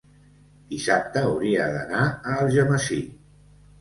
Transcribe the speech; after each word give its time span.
Dissabte 0.71 1.23
hauria 1.29 1.67
d'anar 1.75 2.03
a 2.09 2.39
Algemesí. 2.47 2.99